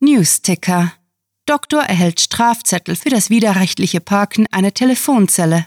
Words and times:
Newsticker. 0.00 0.92
Doktor 1.44 1.82
erhält 1.82 2.20
Strafzettel 2.20 2.94
für 2.94 3.08
das 3.08 3.30
widerrechtliche 3.30 4.00
Parken 4.00 4.46
einer 4.52 4.72
Telefonzelle. 4.72 5.66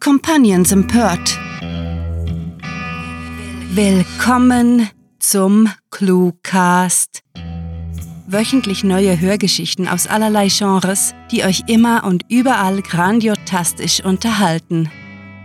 Companions 0.00 0.70
empört. 0.70 1.38
Willkommen 3.72 4.90
zum 5.18 5.70
Cluecast. 5.90 7.22
Wöchentlich 8.26 8.84
neue 8.84 9.18
Hörgeschichten 9.18 9.88
aus 9.88 10.06
allerlei 10.06 10.48
Genres, 10.48 11.14
die 11.30 11.44
euch 11.44 11.62
immer 11.66 12.04
und 12.04 12.26
überall 12.28 12.82
grandiotastisch 12.82 14.04
unterhalten. 14.04 14.90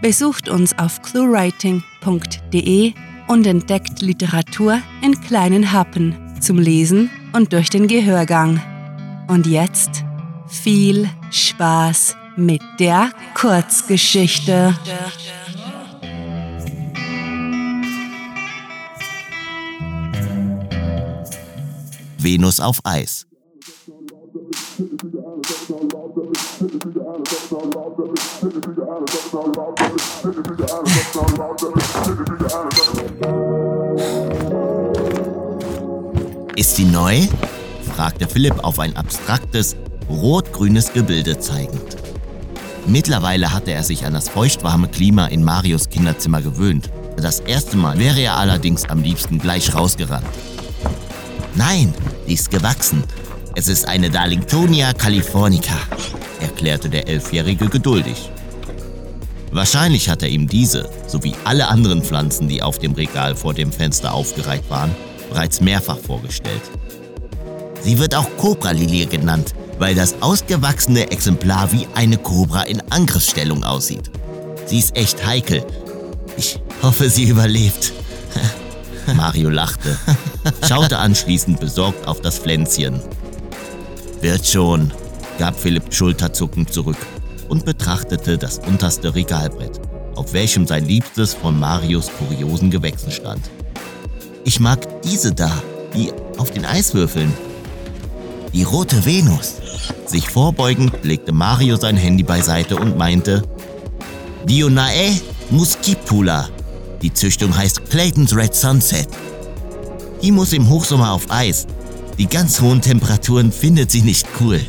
Besucht 0.01 0.49
uns 0.49 0.77
auf 0.77 1.01
cluewriting.de 1.01 2.93
und 3.29 3.47
entdeckt 3.47 4.01
Literatur 4.01 4.81
in 5.01 5.21
kleinen 5.21 5.71
Happen 5.71 6.41
zum 6.41 6.59
Lesen 6.59 7.09
und 7.35 7.51
durch 7.51 7.69
den 7.69 7.87
Gehörgang. 7.87 8.61
Und 9.27 9.45
jetzt 9.45 10.05
viel 10.47 11.09
Spaß 11.31 12.15
mit 12.37 12.61
der 12.79 13.11
Kurzgeschichte. 13.33 14.75
Venus 22.17 22.59
auf 22.59 22.79
Eis. 22.83 23.27
Ist 36.55 36.77
sie 36.77 36.85
neu? 36.85 37.27
fragte 37.95 38.29
Philipp 38.29 38.63
auf 38.63 38.79
ein 38.79 38.95
abstraktes, 38.95 39.75
rot-grünes 40.09 40.93
Gebilde 40.93 41.37
zeigend. 41.37 41.97
Mittlerweile 42.87 43.51
hatte 43.51 43.71
er 43.71 43.83
sich 43.83 44.05
an 44.05 44.13
das 44.13 44.29
feuchtwarme 44.29 44.87
Klima 44.87 45.25
in 45.27 45.43
Marios 45.43 45.89
Kinderzimmer 45.89 46.41
gewöhnt. 46.41 46.89
Das 47.17 47.41
erste 47.41 47.75
Mal 47.75 47.99
wäre 47.99 48.21
er 48.21 48.37
allerdings 48.37 48.85
am 48.85 49.03
liebsten 49.03 49.37
gleich 49.37 49.75
rausgerannt. 49.75 50.25
Nein, 51.55 51.93
die 52.25 52.35
ist 52.35 52.51
gewachsen. 52.51 53.03
Es 53.55 53.67
ist 53.67 53.85
eine 53.85 54.09
Darlingtonia 54.09 54.93
californica, 54.93 55.77
erklärte 56.39 56.89
der 56.89 57.09
Elfjährige 57.09 57.67
geduldig. 57.67 58.29
Wahrscheinlich 59.51 60.09
hat 60.09 60.23
er 60.23 60.29
ihm 60.29 60.47
diese, 60.47 60.89
sowie 61.07 61.33
alle 61.43 61.67
anderen 61.67 62.01
Pflanzen, 62.01 62.47
die 62.47 62.61
auf 62.61 62.79
dem 62.79 62.93
Regal 62.93 63.35
vor 63.35 63.53
dem 63.53 63.73
Fenster 63.73 64.13
aufgereiht 64.13 64.69
waren, 64.69 64.91
bereits 65.29 65.61
mehrfach 65.61 65.97
vorgestellt. 65.97 66.61
Sie 67.81 67.99
wird 67.99 68.15
auch 68.15 68.27
Cobra-Lilie 68.37 69.05
genannt, 69.05 69.53
weil 69.77 69.95
das 69.95 70.15
ausgewachsene 70.21 71.11
Exemplar 71.11 71.71
wie 71.71 71.87
eine 71.93 72.17
Kobra 72.17 72.63
in 72.63 72.81
Angriffsstellung 72.89 73.63
aussieht. 73.63 74.09
Sie 74.65 74.79
ist 74.79 74.95
echt 74.95 75.25
heikel. 75.25 75.63
Ich 76.37 76.59
hoffe, 76.81 77.09
sie 77.09 77.25
überlebt. 77.25 77.93
Mario 79.15 79.49
lachte, 79.49 79.97
schaute 80.67 80.97
anschließend 80.97 81.59
besorgt 81.59 82.07
auf 82.07 82.21
das 82.21 82.39
Pflänzchen. 82.39 82.99
Wird 84.21 84.47
schon, 84.47 84.91
gab 85.37 85.59
Philipp 85.59 85.93
schulterzuckend 85.93 86.73
zurück 86.73 86.97
und 87.49 87.65
betrachtete 87.65 88.37
das 88.37 88.59
unterste 88.59 89.13
Regalbrett, 89.13 89.79
auf 90.15 90.33
welchem 90.33 90.65
sein 90.65 90.85
Liebstes 90.85 91.35
von 91.35 91.59
Marios 91.59 92.09
kuriosen 92.17 92.71
Gewächsen 92.71 93.11
stand. 93.11 93.41
Ich 94.47 94.59
mag 94.59 95.01
diese 95.01 95.33
da, 95.33 95.51
die 95.95 96.11
auf 96.37 96.51
den 96.51 96.65
Eiswürfeln. 96.65 97.33
Die 98.53 98.61
rote 98.61 99.03
Venus. 99.03 99.55
Sich 100.05 100.29
vorbeugend 100.29 101.03
legte 101.03 101.31
Mario 101.31 101.77
sein 101.77 101.97
Handy 101.97 102.21
beiseite 102.21 102.75
und 102.75 102.95
meinte, 102.95 103.41
Dionae 104.47 105.19
muscipula. 105.49 106.47
Die 107.01 107.11
Züchtung 107.11 107.57
heißt 107.57 107.89
Clayton's 107.89 108.35
Red 108.35 108.53
Sunset. 108.53 109.07
Die 110.21 110.31
muss 110.31 110.53
im 110.53 110.69
Hochsommer 110.69 111.11
auf 111.11 111.31
Eis. 111.31 111.65
Die 112.19 112.27
ganz 112.27 112.61
hohen 112.61 112.81
Temperaturen 112.81 113.51
findet 113.51 113.89
sie 113.89 114.03
nicht 114.03 114.27
cool. 114.39 114.61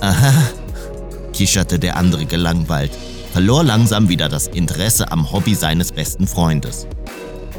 Aha, 0.00 0.32
kicherte 1.32 1.78
der 1.78 1.96
andere 1.96 2.26
gelangweilt, 2.26 2.90
verlor 3.32 3.62
langsam 3.62 4.08
wieder 4.08 4.28
das 4.28 4.48
Interesse 4.48 5.12
am 5.12 5.30
Hobby 5.30 5.54
seines 5.54 5.92
besten 5.92 6.26
Freundes. 6.26 6.88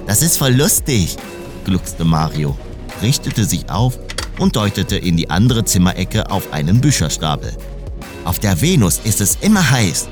Das 0.08 0.22
ist 0.22 0.38
voll 0.38 0.54
lustig, 0.54 1.18
gluckste 1.66 2.06
Mario, 2.06 2.56
richtete 3.02 3.46
sich 3.46 3.70
auf 3.70 3.98
und 4.38 4.56
deutete 4.56 4.98
in 4.98 5.18
die 5.18 5.30
andere 5.30 5.66
Zimmerecke 5.66 6.30
auf 6.30 6.54
einen 6.54 6.80
Bücherstapel. 6.80 7.52
Auf 8.24 8.40
der 8.40 8.62
Venus 8.62 9.00
ist 9.04 9.22
es 9.22 9.38
immer 9.42 9.70
heiß. 9.70 10.08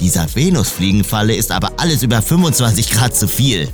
Dieser 0.00 0.34
Venusfliegenfalle 0.34 1.34
ist 1.34 1.52
aber 1.52 1.72
alles 1.76 2.02
über 2.02 2.22
25 2.22 2.90
Grad 2.90 3.14
zu 3.14 3.28
viel. 3.28 3.68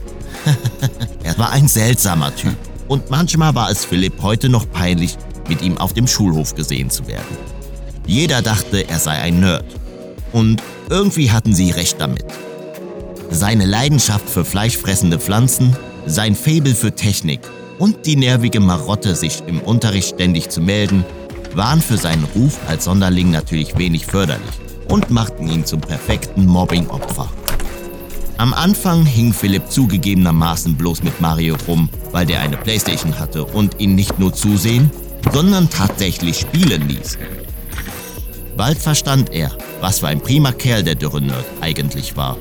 er 1.22 1.39
war 1.39 1.50
ein 1.50 1.69
seltsamer 1.69 2.34
Typ 2.34 2.56
und 2.88 3.11
manchmal 3.11 3.55
war 3.55 3.71
es 3.71 3.84
Philipp 3.84 4.21
heute 4.23 4.49
noch 4.49 4.71
peinlich, 4.71 5.17
mit 5.49 5.62
ihm 5.62 5.78
auf 5.78 5.93
dem 5.93 6.06
Schulhof 6.06 6.55
gesehen 6.55 6.91
zu 6.91 7.06
werden. 7.06 7.37
Jeder 8.06 8.43
dachte, 8.43 8.88
er 8.88 8.99
sei 8.99 9.12
ein 9.12 9.41
Nerd. 9.41 9.65
Und 10.33 10.62
irgendwie 10.91 11.31
hatten 11.31 11.55
sie 11.55 11.71
recht 11.71 12.00
damit. 12.00 12.25
Seine 13.31 13.66
Leidenschaft 13.66 14.28
für 14.28 14.44
fleischfressende 14.44 15.19
Pflanzen, 15.19 15.76
sein 16.06 16.34
Faible 16.34 16.75
für 16.75 16.92
Technik 16.92 17.41
und 17.78 18.06
die 18.06 18.16
nervige 18.16 18.60
Marotte, 18.60 19.14
sich 19.14 19.42
im 19.47 19.60
Unterricht 19.60 20.14
ständig 20.14 20.48
zu 20.48 20.60
melden, 20.60 21.04
waren 21.54 21.81
für 21.81 21.97
seinen 21.97 22.25
Ruf 22.34 22.59
als 22.69 22.84
Sonderling 22.84 23.31
natürlich 23.31 23.76
wenig 23.78 24.06
förderlich 24.06 24.47
und 24.88 25.10
machten 25.10 25.48
ihn 25.48 25.64
zum 25.64 25.81
perfekten 25.81 26.47
Mobbing-Opfer. 26.47 27.28
Am 28.38 28.53
Anfang 28.53 29.04
hing 29.04 29.32
Philipp 29.32 29.70
zugegebenermaßen 29.70 30.76
bloß 30.76 31.03
mit 31.03 31.20
Mario 31.20 31.56
rum, 31.66 31.88
weil 32.12 32.26
der 32.26 32.41
eine 32.41 32.56
Playstation 32.56 33.19
hatte 33.19 33.44
und 33.44 33.81
ihn 33.81 33.94
nicht 33.94 34.19
nur 34.19 34.32
zusehen, 34.34 34.91
sondern 35.32 35.70
tatsächlich 35.70 36.41
spielen 36.41 36.88
ließ. 36.88 37.19
Bald 38.56 38.78
verstand 38.78 39.32
er, 39.32 39.50
was 39.81 40.00
für 40.00 40.08
ein 40.08 40.20
prima 40.20 40.53
Kerl 40.53 40.82
der 40.82 40.94
dürre 40.94 41.20
Nerd 41.20 41.44
eigentlich 41.60 42.16
war. 42.16 42.37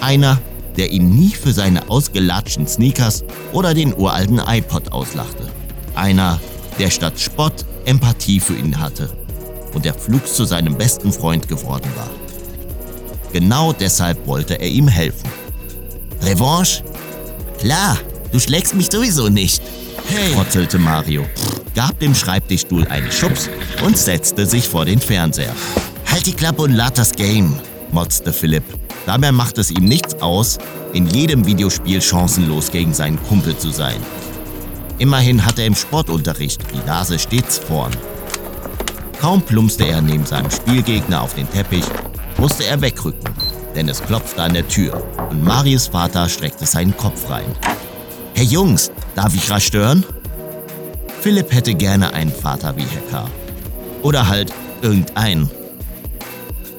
Einer, 0.00 0.40
der 0.76 0.90
ihn 0.90 1.10
nie 1.10 1.30
für 1.30 1.52
seine 1.52 1.88
ausgelatschten 1.88 2.66
Sneakers 2.66 3.24
oder 3.52 3.74
den 3.74 3.94
uralten 3.94 4.40
iPod 4.44 4.92
auslachte. 4.92 5.48
Einer, 5.94 6.40
der 6.78 6.90
statt 6.90 7.20
Spott 7.20 7.64
Empathie 7.84 8.40
für 8.40 8.54
ihn 8.54 8.78
hatte 8.80 9.10
und 9.74 9.84
der 9.84 9.94
flugs 9.94 10.34
zu 10.34 10.44
seinem 10.44 10.76
besten 10.76 11.12
Freund 11.12 11.48
geworden 11.48 11.90
war. 11.96 12.10
Genau 13.32 13.72
deshalb 13.72 14.26
wollte 14.26 14.60
er 14.60 14.68
ihm 14.68 14.88
helfen. 14.88 15.28
Revanche? 16.22 16.82
Klar, 17.58 17.98
du 18.32 18.38
schlägst 18.38 18.74
mich 18.74 18.90
sowieso 18.90 19.28
nicht, 19.28 19.62
hey. 20.08 20.34
rotzelte 20.34 20.78
Mario, 20.78 21.24
gab 21.74 21.98
dem 21.98 22.14
Schreibtischstuhl 22.14 22.86
einen 22.88 23.10
Schubs 23.10 23.48
und 23.84 23.98
setzte 23.98 24.46
sich 24.46 24.68
vor 24.68 24.84
den 24.84 25.00
Fernseher. 25.00 25.54
Halt 26.10 26.26
die 26.26 26.32
Klappe 26.32 26.62
und 26.62 26.72
lad 26.72 26.96
das 26.96 27.12
Game, 27.12 27.58
motzte 27.90 28.32
Philipp 28.32 28.64
Dabei 29.06 29.32
macht 29.32 29.58
es 29.58 29.70
ihm 29.70 29.84
nichts 29.84 30.20
aus, 30.22 30.58
in 30.92 31.06
jedem 31.06 31.46
Videospiel 31.46 32.00
chancenlos 32.00 32.70
gegen 32.70 32.94
seinen 32.94 33.22
Kumpel 33.24 33.56
zu 33.56 33.70
sein. 33.70 34.00
Immerhin 34.98 35.44
hat 35.44 35.58
er 35.58 35.66
im 35.66 35.74
Sportunterricht 35.74 36.62
die 36.72 36.86
Nase 36.86 37.18
stets 37.18 37.58
vorn. 37.58 37.92
Kaum 39.20 39.42
plumpste 39.42 39.86
er 39.86 40.00
neben 40.00 40.24
seinem 40.24 40.50
Spielgegner 40.50 41.22
auf 41.22 41.34
den 41.34 41.50
Teppich, 41.50 41.84
musste 42.38 42.64
er 42.64 42.80
wegrücken, 42.80 43.34
denn 43.74 43.88
es 43.88 44.02
klopfte 44.02 44.42
an 44.42 44.54
der 44.54 44.68
Tür 44.68 45.02
und 45.30 45.42
Marius 45.42 45.88
Vater 45.88 46.28
streckte 46.28 46.66
seinen 46.66 46.96
Kopf 46.96 47.28
rein. 47.28 47.46
Hey 48.34 48.46
Jungs, 48.46 48.90
darf 49.14 49.34
ich 49.34 49.50
rasch 49.50 49.66
stören? 49.66 50.04
Philipp 51.20 51.52
hätte 51.52 51.74
gerne 51.74 52.12
einen 52.12 52.32
Vater 52.32 52.76
wie 52.76 52.84
K. 53.10 53.26
Oder 54.02 54.28
halt 54.28 54.52
irgendeinen. 54.82 55.50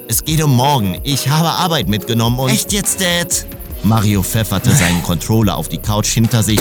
Es 0.07 0.23
geht 0.23 0.41
um 0.43 0.55
morgen. 0.55 0.99
Ich 1.03 1.29
habe 1.29 1.49
Arbeit 1.49 1.87
mitgenommen 1.87 2.37
und. 2.39 2.49
Echt 2.49 2.71
jetzt, 2.71 3.01
Dad? 3.01 3.45
Mario 3.83 4.21
pfefferte 4.21 4.71
seinen 4.71 5.01
Controller 5.03 5.57
auf 5.57 5.67
die 5.67 5.79
Couch 5.79 6.07
hinter 6.07 6.43
sich 6.43 6.59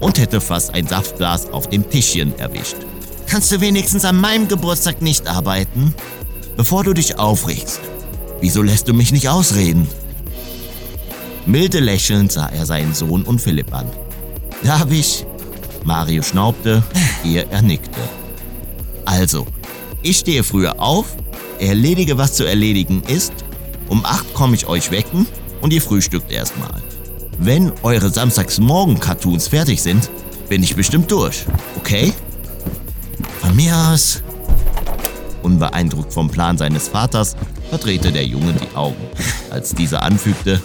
und 0.00 0.18
hätte 0.18 0.40
fast 0.40 0.72
ein 0.74 0.86
Saftglas 0.86 1.52
auf 1.52 1.68
dem 1.68 1.88
Tischchen 1.88 2.38
erwischt. 2.38 2.76
Kannst 3.26 3.52
du 3.52 3.60
wenigstens 3.60 4.04
an 4.04 4.20
meinem 4.20 4.48
Geburtstag 4.48 5.02
nicht 5.02 5.26
arbeiten? 5.26 5.94
Bevor 6.56 6.84
du 6.84 6.94
dich 6.94 7.18
aufregst, 7.18 7.80
wieso 8.40 8.62
lässt 8.62 8.88
du 8.88 8.94
mich 8.94 9.12
nicht 9.12 9.28
ausreden? 9.28 9.86
Milde 11.44 11.80
lächelnd 11.80 12.32
sah 12.32 12.48
er 12.48 12.64
seinen 12.64 12.94
Sohn 12.94 13.22
und 13.22 13.40
Philipp 13.40 13.74
an. 13.74 13.90
Darf 14.62 14.90
ich? 14.90 15.26
Mario 15.84 16.22
schnaubte, 16.22 16.82
ehe 17.24 17.46
er 17.50 17.62
nickte. 17.62 18.00
Also, 19.04 19.46
ich 20.02 20.18
stehe 20.18 20.42
früher 20.42 20.80
auf, 20.80 21.06
erledige, 21.60 22.18
was 22.18 22.34
zu 22.34 22.44
erledigen 22.44 23.02
ist. 23.06 23.32
Um 23.88 24.04
8 24.04 24.34
komme 24.34 24.56
ich 24.56 24.66
euch 24.66 24.90
wecken 24.90 25.26
und 25.60 25.72
ihr 25.72 25.82
frühstückt 25.82 26.30
erstmal. 26.30 26.82
Wenn 27.38 27.72
eure 27.82 28.10
Samstagsmorgen-Cartoons 28.10 29.48
fertig 29.48 29.82
sind, 29.82 30.10
bin 30.48 30.62
ich 30.62 30.74
bestimmt 30.74 31.10
durch. 31.10 31.44
Okay? 31.78 32.12
mir 33.54 33.74
aus. 33.74 34.22
Unbeeindruckt 35.42 36.12
vom 36.12 36.28
Plan 36.28 36.58
seines 36.58 36.88
Vaters 36.88 37.36
verdrehte 37.70 38.12
der 38.12 38.26
Junge 38.26 38.52
die 38.52 38.76
Augen, 38.76 39.00
als 39.50 39.74
dieser 39.74 40.02
anfügte, 40.02 40.60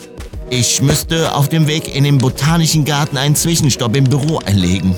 ich 0.54 0.82
müsste 0.82 1.34
auf 1.34 1.48
dem 1.48 1.66
Weg 1.66 1.96
in 1.96 2.04
den 2.04 2.18
Botanischen 2.18 2.84
Garten 2.84 3.16
einen 3.16 3.38
Zwischenstopp 3.38 3.96
im 3.96 4.04
Büro 4.04 4.40
einlegen. 4.40 4.94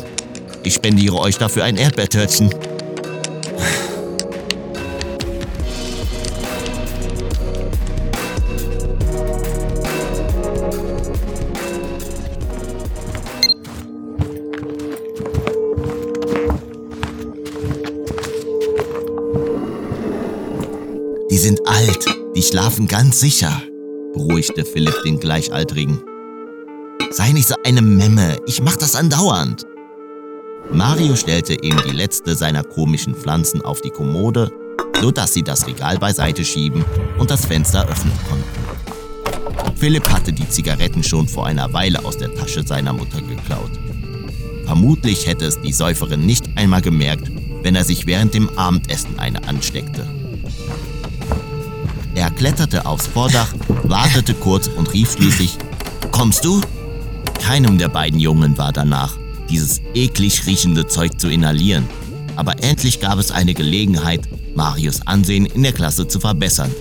Ich 0.63 0.74
spendiere 0.74 1.19
euch 1.19 1.38
dafür 1.38 1.63
ein 1.63 1.78
Erdbeertörtchen. 1.78 2.50
Sind 21.44 21.68
alt, 21.68 22.06
die 22.38 22.42
schlafen 22.42 22.88
ganz 22.88 23.19
sicher, 23.19 23.62
beruhigte 24.13 24.63
Philipp 24.63 25.04
den 25.04 25.19
Gleichaltrigen. 25.19 26.00
Sei 27.12 27.34
nicht 27.34 27.50
so 27.50 27.56
eine 27.66 27.81
Memme, 27.81 28.38
ich 28.48 28.62
mach 28.62 28.78
das 28.78 28.95
andauernd. 28.95 29.66
Mario 30.72 31.18
stellte 31.18 31.56
ihm 31.56 31.75
die 31.86 31.92
letzte 31.92 32.36
seiner 32.36 32.63
komischen 32.63 33.13
Pflanzen 33.13 33.62
auf 33.62 33.81
die 33.81 33.90
Kommode, 33.90 34.51
sodass 35.01 35.34
sie 35.34 35.44
das 35.44 35.68
Regal 35.68 35.98
beiseite 35.98 36.45
schieben 36.45 36.86
und 37.19 37.30
das 37.30 37.46
Fenster 37.46 37.89
öffnen 37.89 38.18
konnten. 38.30 39.75
Philipp 39.75 40.10
hatte 40.10 40.31
die 40.31 40.48
Zigaretten 40.48 41.04
schon 41.04 41.28
vor 41.28 41.46
einer 41.46 41.74
Weile 41.74 42.06
aus 42.06 42.16
der 42.16 42.34
Tasche 42.34 42.66
seiner 42.66 42.94
Mutter 42.94 43.22
geklaut. 43.22 43.72
Vermutlich 44.63 45.28
hätte 45.28 45.44
es 45.44 45.60
die 45.60 45.74
Säuferin 45.74 46.25
nicht 46.25 46.46
einmal 46.56 46.81
gemerkt, 46.81 47.30
wenn 47.63 47.75
er 47.75 47.84
sich 47.84 48.07
während 48.07 48.34
dem 48.34 48.48
Abendessen 48.57 49.19
eine 49.19 49.46
ansteckte. 49.46 50.23
Er 52.15 52.30
kletterte 52.30 52.86
aufs 52.86 53.07
Vordach, 53.07 53.54
wartete 53.83 54.33
kurz 54.33 54.68
und 54.68 54.94
rief 54.94 55.13
schließlich, 55.13 55.57
Kommst 56.12 56.45
du? 56.45 56.62
Keinem 57.42 57.77
der 57.77 57.89
beiden 57.89 58.19
Jungen 58.19 58.57
war 58.57 58.71
danach, 58.71 59.18
dieses 59.50 59.81
eklig 59.94 60.45
riechende 60.45 60.86
Zeug 60.88 61.19
zu 61.19 61.27
inhalieren. 61.27 61.88
Aber 62.36 62.63
endlich 62.63 63.00
gab 63.00 63.18
es 63.18 63.31
eine 63.31 63.54
Gelegenheit, 63.54 64.27
Marius 64.56 65.06
Ansehen 65.07 65.45
in 65.48 65.63
der 65.63 65.74
Klasse 65.74 66.07
zu 66.07 66.19
verbessern. 66.19 66.71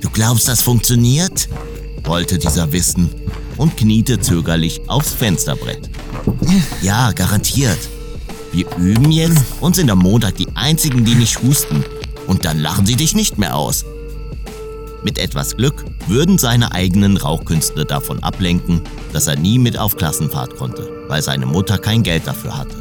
Du 0.00 0.10
glaubst, 0.10 0.48
das 0.48 0.60
funktioniert? 0.60 1.48
wollte 2.04 2.38
dieser 2.38 2.72
wissen 2.72 3.10
und 3.56 3.76
kniete 3.76 4.20
zögerlich 4.20 4.80
aufs 4.88 5.12
Fensterbrett. 5.12 5.88
Ja, 6.82 7.12
garantiert. 7.12 7.78
Wir 8.52 8.66
üben 8.76 9.10
jetzt 9.10 9.42
und 9.60 9.76
sind 9.76 9.90
am 9.90 10.00
Montag 10.00 10.36
die 10.36 10.48
einzigen, 10.54 11.04
die 11.04 11.14
nicht 11.14 11.40
husten. 11.42 11.84
Und 12.26 12.44
dann 12.44 12.58
lachen 12.58 12.86
sie 12.86 12.96
dich 12.96 13.14
nicht 13.14 13.38
mehr 13.38 13.56
aus. 13.56 13.84
Mit 15.04 15.18
etwas 15.18 15.56
Glück 15.56 15.84
würden 16.06 16.38
seine 16.38 16.72
eigenen 16.72 17.16
Rauchkünste 17.16 17.84
davon 17.84 18.22
ablenken, 18.22 18.80
dass 19.12 19.26
er 19.26 19.36
nie 19.36 19.58
mit 19.58 19.76
auf 19.76 19.96
Klassenfahrt 19.96 20.56
konnte, 20.56 20.88
weil 21.08 21.22
seine 21.22 21.46
Mutter 21.46 21.78
kein 21.78 22.02
Geld 22.02 22.26
dafür 22.26 22.56
hatte. 22.56 22.76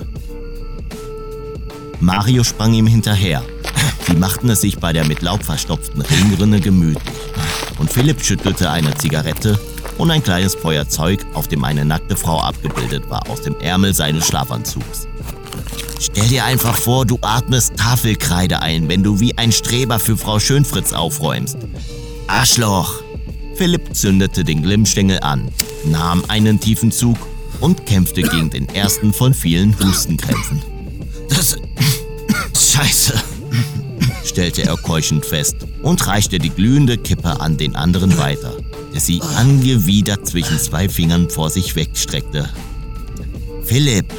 Mario 2.00 2.44
sprang 2.44 2.74
ihm 2.74 2.88
hinterher. 2.88 3.44
Sie 4.08 4.16
machten 4.16 4.50
es 4.50 4.62
sich 4.62 4.78
bei 4.80 4.94
der 4.94 5.06
mit 5.06 5.22
Laub 5.22 5.44
verstopften 5.44 6.02
Ringrinne 6.02 6.60
gemütlich. 6.60 7.16
Und 7.80 7.92
Philipp 7.92 8.24
schüttelte 8.24 8.70
eine 8.70 8.94
Zigarette 8.96 9.60
und 9.98 10.12
ein 10.12 10.24
kleines 10.24 10.56
Feuerzeug, 10.56 11.26
auf 11.34 11.48
dem 11.48 11.64
eine 11.64 11.86
nackte 11.86 12.16
Frau 12.16 12.40
abgebildet 12.40 13.10
war, 13.10 13.28
aus 13.30 13.42
dem 13.42 13.60
Ärmel 13.60 13.94
seines 13.94 14.28
Schlafanzugs. 14.28 15.08
Stell 16.00 16.28
dir 16.28 16.46
einfach 16.46 16.76
vor, 16.76 17.06
du 17.06 17.20
atmest 17.22 17.78
Tafelkreide 17.78 18.62
ein, 18.62 18.90
wenn 18.90 19.04
du 19.04 19.20
wie 19.20 19.38
ein 19.38 19.52
Streber 19.52 20.00
für 20.00 20.18
Frau 20.18 20.40
Schönfritz 20.40 20.94
aufräumst. 20.94 21.58
Arschloch! 22.32 23.04
Philipp 23.56 23.94
zündete 23.94 24.46
den 24.46 24.64
Glimmstängel 24.64 25.20
an, 25.20 25.52
nahm 25.84 26.24
einen 26.30 26.62
tiefen 26.62 26.90
Zug 26.90 27.18
und 27.60 27.86
kämpfte 27.86 28.22
gegen 28.22 28.50
den 28.50 28.70
ersten 28.70 29.12
von 29.12 29.34
vielen 29.34 29.78
Hustenkrämpfen. 29.78 30.62
Das. 31.30 31.58
Scheiße! 32.58 33.22
stellte 34.24 34.64
er 34.64 34.78
keuchend 34.78 35.26
fest 35.26 35.58
und 35.84 36.08
reichte 36.08 36.40
die 36.40 36.52
glühende 36.52 36.98
Kippe 36.98 37.42
an 37.42 37.58
den 37.58 37.76
anderen 37.76 38.18
weiter, 38.18 38.56
der 38.94 39.02
sie 39.02 39.22
angewidert 39.36 40.26
zwischen 40.26 40.58
zwei 40.58 40.88
Fingern 40.88 41.30
vor 41.30 41.50
sich 41.50 41.76
wegstreckte. 41.76 42.50
Philipp, 43.64 44.14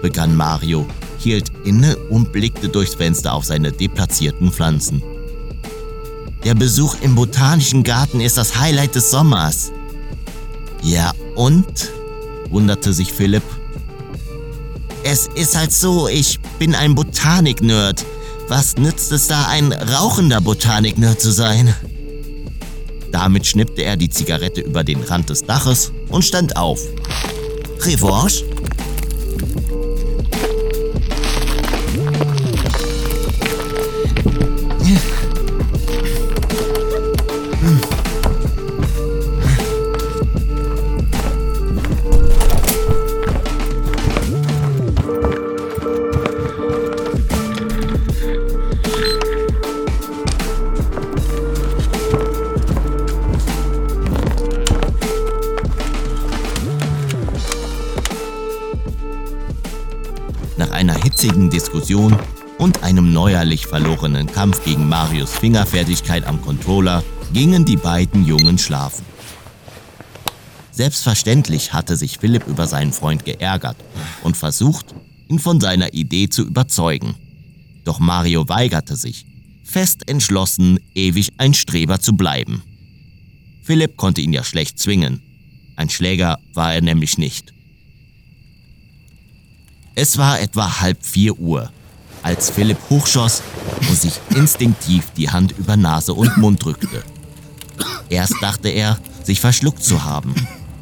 begann 0.00 0.34
Mario, 0.34 0.86
hielt 1.18 1.52
inne 1.64 1.98
und 2.08 2.32
blickte 2.32 2.70
durchs 2.70 2.94
Fenster 2.94 3.34
auf 3.34 3.44
seine 3.44 3.72
deplatzierten 3.72 4.52
Pflanzen. 4.52 5.02
Der 6.48 6.54
Besuch 6.54 6.96
im 7.02 7.14
Botanischen 7.14 7.82
Garten 7.82 8.22
ist 8.22 8.38
das 8.38 8.58
Highlight 8.58 8.94
des 8.94 9.10
Sommers. 9.10 9.70
Ja 10.82 11.12
und? 11.34 11.92
wunderte 12.48 12.94
sich 12.94 13.12
Philipp. 13.12 13.42
Es 15.04 15.28
ist 15.34 15.58
halt 15.58 15.74
so, 15.74 16.08
ich 16.08 16.40
bin 16.58 16.74
ein 16.74 16.94
Botanik-Nerd. 16.94 18.02
Was 18.48 18.78
nützt 18.78 19.12
es 19.12 19.26
da, 19.26 19.46
ein 19.48 19.74
rauchender 19.74 20.40
Botanik-Nerd 20.40 21.20
zu 21.20 21.32
sein? 21.32 21.74
Damit 23.12 23.46
schnippte 23.46 23.82
er 23.82 23.98
die 23.98 24.08
Zigarette 24.08 24.62
über 24.62 24.84
den 24.84 25.02
Rand 25.02 25.28
des 25.28 25.44
Daches 25.44 25.92
und 26.08 26.24
stand 26.24 26.56
auf. 26.56 26.80
Revanche? 27.80 28.46
Hitzigen 61.18 61.50
Diskussion 61.50 62.16
und 62.58 62.84
einem 62.84 63.12
neuerlich 63.12 63.66
verlorenen 63.66 64.28
Kampf 64.28 64.64
gegen 64.64 64.88
Marius 64.88 65.36
Fingerfertigkeit 65.36 66.24
am 66.24 66.40
Controller 66.40 67.02
gingen 67.32 67.64
die 67.64 67.76
beiden 67.76 68.24
Jungen 68.24 68.56
schlafen. 68.56 69.04
Selbstverständlich 70.70 71.72
hatte 71.72 71.96
sich 71.96 72.18
Philipp 72.18 72.46
über 72.46 72.68
seinen 72.68 72.92
Freund 72.92 73.24
geärgert 73.24 73.76
und 74.22 74.36
versucht, 74.36 74.94
ihn 75.26 75.40
von 75.40 75.60
seiner 75.60 75.92
Idee 75.92 76.28
zu 76.28 76.42
überzeugen. 76.42 77.16
Doch 77.82 77.98
Mario 77.98 78.48
weigerte 78.48 78.94
sich, 78.94 79.26
fest 79.64 80.08
entschlossen, 80.08 80.78
ewig 80.94 81.30
ein 81.38 81.52
Streber 81.52 81.98
zu 81.98 82.12
bleiben. 82.12 82.62
Philipp 83.64 83.96
konnte 83.96 84.20
ihn 84.20 84.32
ja 84.32 84.44
schlecht 84.44 84.78
zwingen. 84.78 85.20
Ein 85.74 85.90
Schläger 85.90 86.38
war 86.54 86.74
er 86.74 86.80
nämlich 86.80 87.18
nicht. 87.18 87.52
Es 90.00 90.16
war 90.16 90.40
etwa 90.40 90.80
halb 90.80 91.04
vier 91.04 91.36
Uhr, 91.40 91.72
als 92.22 92.50
Philipp 92.50 92.78
hochschoss 92.88 93.42
und 93.80 93.98
sich 93.98 94.12
instinktiv 94.30 95.02
die 95.16 95.28
Hand 95.28 95.58
über 95.58 95.76
Nase 95.76 96.14
und 96.14 96.36
Mund 96.36 96.64
drückte. 96.64 97.02
Erst 98.08 98.34
dachte 98.40 98.68
er, 98.68 98.96
sich 99.24 99.40
verschluckt 99.40 99.82
zu 99.82 100.04
haben, 100.04 100.36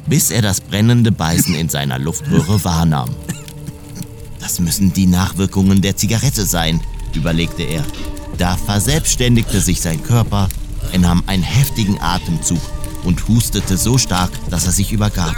bis 0.05 0.29
er 0.29 0.43
das 0.43 0.61
brennende 0.61 1.11
Beißen 1.11 1.55
in 1.55 1.67
seiner 1.67 1.97
Luftröhre 1.97 2.63
wahrnahm. 2.63 3.09
Das 4.39 4.59
müssen 4.59 4.93
die 4.93 5.07
Nachwirkungen 5.07 5.81
der 5.81 5.97
Zigarette 5.97 6.45
sein, 6.45 6.79
überlegte 7.15 7.63
er. 7.63 7.83
Da 8.37 8.55
verselbstständigte 8.55 9.61
sich 9.61 9.81
sein 9.81 10.03
Körper, 10.03 10.47
er 10.91 10.99
nahm 10.99 11.23
einen 11.25 11.41
heftigen 11.41 11.99
Atemzug 11.99 12.61
und 13.03 13.27
hustete 13.27 13.77
so 13.77 13.97
stark, 13.97 14.29
dass 14.51 14.67
er 14.67 14.73
sich 14.73 14.91
übergab. 14.91 15.35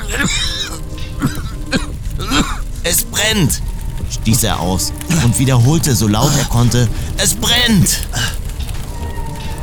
Es 2.84 3.04
brennt! 3.04 3.62
stieß 4.10 4.44
er 4.44 4.60
aus 4.60 4.92
und 5.24 5.38
wiederholte 5.38 5.96
so 5.96 6.08
laut 6.08 6.32
er 6.38 6.46
konnte, 6.46 6.88
Es 7.18 7.36
brennt! 7.36 8.00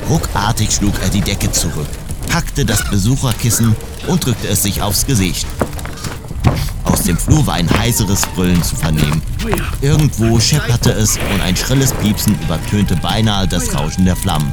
Ruckartig 0.08 0.70
schlug 0.70 0.94
er 1.02 1.08
die 1.08 1.20
Decke 1.20 1.50
zurück, 1.50 1.88
packte 2.28 2.64
das 2.64 2.88
Besucherkissen 2.90 3.74
und 4.06 4.24
drückte 4.24 4.48
es 4.48 4.62
sich 4.62 4.82
aufs 4.82 5.06
Gesicht. 5.06 5.46
Aus 6.84 7.02
dem 7.02 7.18
Flur 7.18 7.44
war 7.46 7.54
ein 7.54 7.70
heiseres 7.78 8.22
Brüllen 8.34 8.62
zu 8.62 8.76
vernehmen. 8.76 9.20
Irgendwo 9.80 10.38
schepperte 10.38 10.92
es 10.92 11.16
und 11.16 11.40
ein 11.40 11.56
schrilles 11.56 11.92
Piepsen 11.92 12.38
übertönte 12.40 12.96
beinahe 12.96 13.48
das 13.48 13.74
Rauschen 13.74 14.04
der 14.04 14.16
Flammen. 14.16 14.52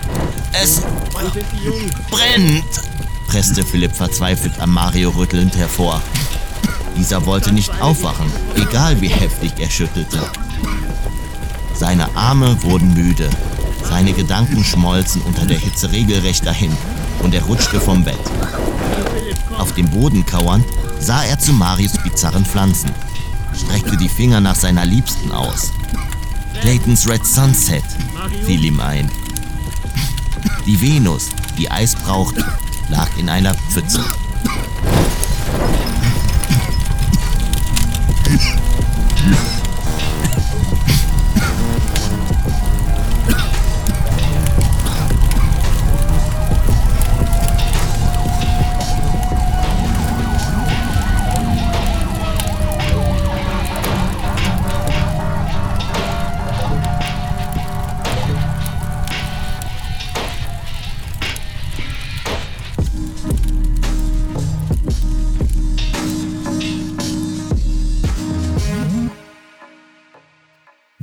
Es 0.61 0.81
brennt! 2.09 2.63
presste 3.27 3.63
Philipp 3.63 3.95
verzweifelt 3.95 4.59
an 4.59 4.71
Mario 4.71 5.09
rüttelnd 5.11 5.55
hervor. 5.55 6.01
Dieser 6.97 7.25
wollte 7.25 7.51
nicht 7.51 7.81
aufwachen, 7.81 8.31
egal 8.55 9.01
wie 9.01 9.09
heftig 9.09 9.53
er 9.59 9.69
schüttelte. 9.69 10.19
Seine 11.73 12.15
Arme 12.15 12.61
wurden 12.63 12.93
müde. 12.93 13.29
Seine 13.83 14.13
Gedanken 14.13 14.63
schmolzen 14.63 15.21
unter 15.23 15.45
der 15.45 15.57
Hitze 15.57 15.91
regelrecht 15.91 16.45
dahin 16.45 16.71
und 17.21 17.33
er 17.33 17.43
rutschte 17.43 17.79
vom 17.79 18.03
Bett. 18.03 18.19
Auf 19.57 19.73
dem 19.73 19.89
Boden 19.89 20.25
kauernd 20.25 20.65
sah 20.99 21.23
er 21.23 21.37
zu 21.39 21.53
Marius 21.53 21.97
bizarren 22.03 22.45
Pflanzen, 22.45 22.91
streckte 23.53 23.97
die 23.97 24.09
Finger 24.09 24.39
nach 24.39 24.55
seiner 24.55 24.85
Liebsten 24.85 25.31
aus. 25.31 25.71
Claytons 26.61 27.07
Red 27.07 27.25
Sunset 27.25 27.83
fiel 28.45 28.63
ihm 28.63 28.79
ein. 28.79 29.09
Die 30.65 30.79
Venus, 30.79 31.29
die 31.57 31.69
Eis 31.69 31.95
brauchte, 31.95 32.45
lag 32.89 33.09
in 33.17 33.29
einer 33.29 33.53
Pfütze. 33.53 34.03
Yeah. 38.33 39.59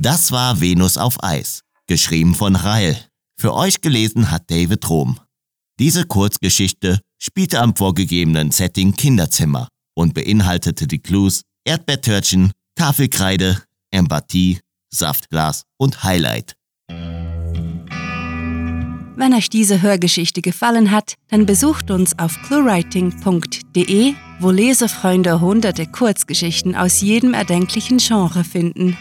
Das 0.01 0.31
war 0.31 0.59
Venus 0.59 0.97
auf 0.97 1.23
Eis, 1.23 1.61
geschrieben 1.85 2.33
von 2.33 2.55
Rael. 2.55 2.97
Für 3.39 3.53
euch 3.53 3.81
gelesen 3.81 4.31
hat 4.31 4.49
David 4.49 4.89
Rom. 4.89 5.19
Diese 5.77 6.05
Kurzgeschichte 6.05 7.01
spielte 7.21 7.59
am 7.59 7.75
vorgegebenen 7.75 8.49
Setting 8.49 8.95
Kinderzimmer 8.95 9.67
und 9.93 10.15
beinhaltete 10.15 10.87
die 10.87 10.97
Clues 10.97 11.43
Erdbeertörtchen, 11.65 12.51
Tafelkreide, 12.73 13.61
Empathie, 13.91 14.59
Saftglas 14.91 15.65
und 15.77 16.03
Highlight. 16.03 16.55
Wenn 19.15 19.35
euch 19.35 19.51
diese 19.51 19.83
Hörgeschichte 19.83 20.41
gefallen 20.41 20.89
hat, 20.89 21.13
dann 21.27 21.45
besucht 21.45 21.91
uns 21.91 22.17
auf 22.17 22.41
cluewriting.de, 22.47 24.15
wo 24.39 24.49
Lesefreunde 24.49 25.41
hunderte 25.41 25.85
Kurzgeschichten 25.85 26.75
aus 26.75 27.01
jedem 27.01 27.35
erdenklichen 27.35 27.99
Genre 27.99 28.43
finden. 28.43 28.97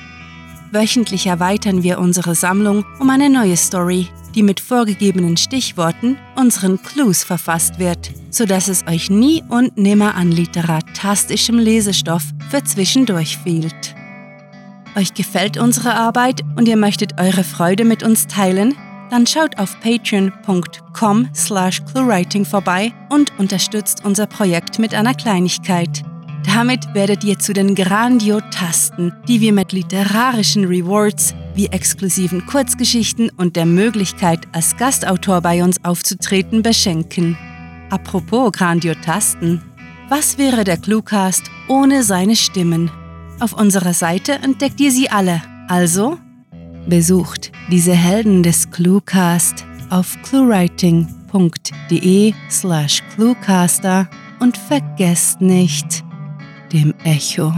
Wöchentlich 0.73 1.27
erweitern 1.27 1.83
wir 1.83 1.99
unsere 1.99 2.37
Sammlung 2.37 2.85
um 3.00 3.11
eine 3.11 3.29
neue 3.29 3.57
Story, 3.57 4.07
die 4.37 4.45
mit 4.45 4.61
vorgegebenen 4.61 5.37
Stichworten, 5.37 6.17
unseren 6.37 6.81
Clues 6.81 7.25
verfasst 7.25 7.81
wird, 7.81 8.12
sodass 8.31 8.69
es 8.69 8.87
euch 8.87 9.11
nie 9.11 9.43
und 9.49 9.77
nimmer 9.77 10.15
an 10.15 10.31
literatastischem 10.31 11.59
Lesestoff 11.59 12.23
für 12.50 12.62
zwischendurch 12.62 13.37
fehlt. 13.39 13.97
Euch 14.97 15.12
gefällt 15.15 15.57
unsere 15.57 15.95
Arbeit 15.95 16.43
und 16.57 16.69
ihr 16.69 16.77
möchtet 16.77 17.21
eure 17.21 17.43
Freude 17.43 17.85
mit 17.85 18.05
uns 18.05 18.29
teilen? 18.29 18.77
Dann 19.11 19.27
schaut 19.27 19.59
auf 19.59 19.77
patreon.com 19.81 21.29
slash 21.35 21.83
cluewriting 21.85 22.45
vorbei 22.45 22.93
und 23.09 23.37
unterstützt 23.41 24.05
unser 24.05 24.27
Projekt 24.27 24.79
mit 24.79 24.95
einer 24.95 25.15
Kleinigkeit. 25.15 26.05
Damit 26.47 26.95
werdet 26.95 27.25
ihr 27.25 27.39
zu 27.39 27.53
den 27.53 27.75
Grandiotasten, 27.75 29.13
die 29.29 29.41
wir 29.41 29.53
mit 29.53 29.73
literarischen 29.73 30.65
Rewards 30.65 31.35
wie 31.55 31.67
exklusiven 31.67 32.47
Kurzgeschichten 32.47 33.31
und 33.37 33.57
der 33.57 33.67
Möglichkeit, 33.67 34.49
als 34.53 34.77
Gastautor 34.77 35.41
bei 35.43 35.63
uns 35.63 35.85
aufzutreten, 35.85 36.63
beschenken. 36.63 37.37
Apropos 37.91 38.53
Grandiotasten, 38.53 39.63
was 40.09 40.39
wäre 40.39 40.65
der 40.65 40.77
Cluecast 40.77 41.51
ohne 41.69 42.03
seine 42.03 42.37
Stimmen? 42.37 42.91
Auf 43.41 43.53
unserer 43.53 43.95
Seite 43.95 44.33
entdeckt 44.33 44.81
ihr 44.81 44.91
sie 44.91 45.11
alle, 45.11 45.43
also 45.69 46.19
besucht 46.87 47.53
diese 47.71 47.93
Helden 47.93 48.43
des 48.43 48.71
Cluecast 48.71 49.67
auf 49.91 50.17
cluewriting.de 50.23 52.33
slash 52.51 53.03
cluecaster 53.15 54.09
und 54.41 54.57
vergesst 54.57 55.41
nicht, 55.41 56.03
dem 56.73 56.95
Echo 57.05 57.53